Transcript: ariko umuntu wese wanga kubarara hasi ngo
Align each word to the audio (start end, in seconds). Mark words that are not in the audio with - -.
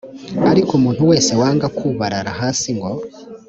ariko 0.51 0.71
umuntu 0.79 1.01
wese 1.11 1.31
wanga 1.41 1.67
kubarara 1.77 2.31
hasi 2.39 2.69
ngo 2.77 2.89